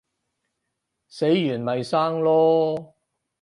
[1.09, 2.93] 死完咪生囉